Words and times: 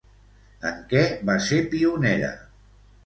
En 0.69 0.79
què 0.93 1.03
va 1.31 1.35
ser 1.49 1.59
pionera? 1.75 2.33